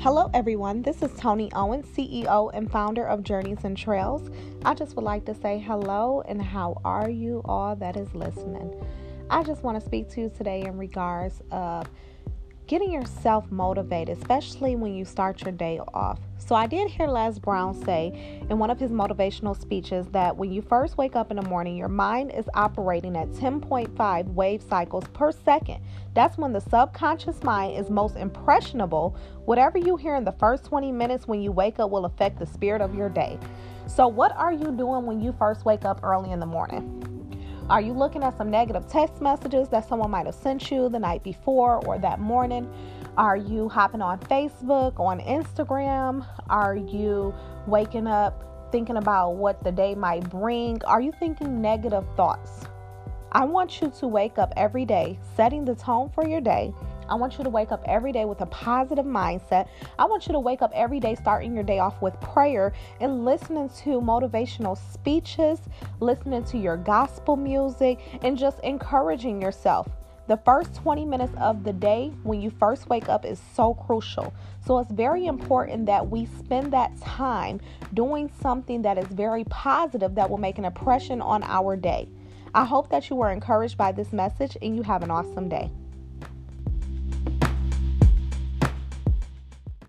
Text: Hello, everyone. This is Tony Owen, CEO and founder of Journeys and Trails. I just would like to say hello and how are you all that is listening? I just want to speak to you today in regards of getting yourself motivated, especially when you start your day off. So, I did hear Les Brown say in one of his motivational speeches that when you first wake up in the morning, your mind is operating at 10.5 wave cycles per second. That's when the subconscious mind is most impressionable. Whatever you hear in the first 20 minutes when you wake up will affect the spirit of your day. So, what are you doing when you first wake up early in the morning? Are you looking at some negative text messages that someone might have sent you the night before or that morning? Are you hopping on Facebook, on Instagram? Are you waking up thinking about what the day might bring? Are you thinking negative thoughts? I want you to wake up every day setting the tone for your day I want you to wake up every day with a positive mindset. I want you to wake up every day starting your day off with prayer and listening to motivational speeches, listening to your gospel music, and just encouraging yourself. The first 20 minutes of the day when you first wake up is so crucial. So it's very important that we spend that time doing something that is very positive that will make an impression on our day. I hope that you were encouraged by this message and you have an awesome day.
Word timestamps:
Hello, 0.00 0.30
everyone. 0.32 0.82
This 0.82 1.02
is 1.02 1.10
Tony 1.18 1.50
Owen, 1.56 1.82
CEO 1.82 2.52
and 2.54 2.70
founder 2.70 3.04
of 3.04 3.24
Journeys 3.24 3.64
and 3.64 3.76
Trails. 3.76 4.30
I 4.64 4.72
just 4.72 4.94
would 4.94 5.04
like 5.04 5.24
to 5.24 5.34
say 5.34 5.58
hello 5.58 6.22
and 6.28 6.40
how 6.40 6.80
are 6.84 7.10
you 7.10 7.42
all 7.44 7.74
that 7.74 7.96
is 7.96 8.14
listening? 8.14 8.72
I 9.28 9.42
just 9.42 9.64
want 9.64 9.76
to 9.76 9.84
speak 9.84 10.08
to 10.10 10.20
you 10.20 10.30
today 10.30 10.62
in 10.62 10.78
regards 10.78 11.42
of 11.50 11.90
getting 12.68 12.92
yourself 12.92 13.50
motivated, 13.50 14.18
especially 14.18 14.76
when 14.76 14.94
you 14.94 15.04
start 15.04 15.42
your 15.42 15.50
day 15.50 15.80
off. 15.92 16.20
So, 16.48 16.54
I 16.54 16.66
did 16.66 16.88
hear 16.88 17.06
Les 17.06 17.38
Brown 17.38 17.74
say 17.84 18.40
in 18.48 18.58
one 18.58 18.70
of 18.70 18.80
his 18.80 18.90
motivational 18.90 19.54
speeches 19.60 20.06
that 20.12 20.34
when 20.34 20.50
you 20.50 20.62
first 20.62 20.96
wake 20.96 21.14
up 21.14 21.30
in 21.30 21.36
the 21.36 21.46
morning, 21.46 21.76
your 21.76 21.88
mind 21.88 22.32
is 22.32 22.48
operating 22.54 23.18
at 23.18 23.28
10.5 23.32 24.32
wave 24.32 24.62
cycles 24.62 25.04
per 25.12 25.30
second. 25.30 25.82
That's 26.14 26.38
when 26.38 26.54
the 26.54 26.60
subconscious 26.60 27.42
mind 27.42 27.76
is 27.76 27.90
most 27.90 28.16
impressionable. 28.16 29.14
Whatever 29.44 29.76
you 29.76 29.96
hear 29.96 30.14
in 30.14 30.24
the 30.24 30.32
first 30.32 30.64
20 30.64 30.90
minutes 30.90 31.28
when 31.28 31.42
you 31.42 31.52
wake 31.52 31.80
up 31.80 31.90
will 31.90 32.06
affect 32.06 32.38
the 32.38 32.46
spirit 32.46 32.80
of 32.80 32.94
your 32.94 33.10
day. 33.10 33.38
So, 33.86 34.08
what 34.08 34.34
are 34.34 34.54
you 34.54 34.74
doing 34.74 35.04
when 35.04 35.20
you 35.20 35.34
first 35.38 35.66
wake 35.66 35.84
up 35.84 36.00
early 36.02 36.30
in 36.30 36.40
the 36.40 36.46
morning? 36.46 37.04
Are 37.68 37.82
you 37.82 37.92
looking 37.92 38.22
at 38.22 38.38
some 38.38 38.50
negative 38.50 38.88
text 38.88 39.20
messages 39.20 39.68
that 39.68 39.86
someone 39.86 40.10
might 40.10 40.24
have 40.24 40.34
sent 40.34 40.70
you 40.70 40.88
the 40.88 40.98
night 40.98 41.22
before 41.22 41.84
or 41.84 41.98
that 41.98 42.18
morning? 42.18 42.72
Are 43.18 43.36
you 43.36 43.68
hopping 43.68 44.00
on 44.00 44.20
Facebook, 44.20 44.98
on 44.98 45.20
Instagram? 45.20 46.24
Are 46.48 46.76
you 46.76 47.34
waking 47.66 48.06
up 48.06 48.70
thinking 48.72 48.96
about 48.96 49.34
what 49.34 49.62
the 49.64 49.72
day 49.72 49.94
might 49.94 50.30
bring? 50.30 50.80
Are 50.84 51.00
you 51.00 51.12
thinking 51.18 51.60
negative 51.60 52.04
thoughts? 52.16 52.64
I 53.32 53.44
want 53.44 53.82
you 53.82 53.92
to 53.98 54.06
wake 54.06 54.38
up 54.38 54.54
every 54.56 54.84
day 54.84 55.18
setting 55.36 55.64
the 55.64 55.74
tone 55.74 56.10
for 56.14 56.26
your 56.26 56.40
day 56.40 56.72
I 57.08 57.14
want 57.14 57.38
you 57.38 57.44
to 57.44 57.50
wake 57.50 57.72
up 57.72 57.82
every 57.86 58.12
day 58.12 58.24
with 58.24 58.40
a 58.40 58.46
positive 58.46 59.06
mindset. 59.06 59.68
I 59.98 60.04
want 60.04 60.26
you 60.26 60.32
to 60.32 60.40
wake 60.40 60.62
up 60.62 60.70
every 60.74 61.00
day 61.00 61.14
starting 61.14 61.54
your 61.54 61.64
day 61.64 61.78
off 61.78 62.00
with 62.02 62.20
prayer 62.20 62.72
and 63.00 63.24
listening 63.24 63.70
to 63.84 64.00
motivational 64.00 64.76
speeches, 64.92 65.60
listening 66.00 66.44
to 66.44 66.58
your 66.58 66.76
gospel 66.76 67.36
music, 67.36 67.98
and 68.22 68.36
just 68.36 68.60
encouraging 68.60 69.40
yourself. 69.40 69.88
The 70.28 70.36
first 70.36 70.74
20 70.74 71.06
minutes 71.06 71.32
of 71.40 71.64
the 71.64 71.72
day 71.72 72.12
when 72.22 72.42
you 72.42 72.50
first 72.50 72.90
wake 72.90 73.08
up 73.08 73.24
is 73.24 73.40
so 73.54 73.72
crucial. 73.72 74.34
So 74.66 74.78
it's 74.78 74.92
very 74.92 75.24
important 75.24 75.86
that 75.86 76.10
we 76.10 76.26
spend 76.26 76.70
that 76.74 77.00
time 77.00 77.62
doing 77.94 78.30
something 78.42 78.82
that 78.82 78.98
is 78.98 79.06
very 79.06 79.44
positive 79.44 80.14
that 80.16 80.28
will 80.28 80.36
make 80.36 80.58
an 80.58 80.66
impression 80.66 81.22
on 81.22 81.42
our 81.44 81.76
day. 81.76 82.10
I 82.54 82.66
hope 82.66 82.90
that 82.90 83.08
you 83.08 83.16
were 83.16 83.30
encouraged 83.30 83.78
by 83.78 83.90
this 83.90 84.12
message 84.12 84.54
and 84.60 84.76
you 84.76 84.82
have 84.82 85.02
an 85.02 85.10
awesome 85.10 85.48
day. 85.48 85.70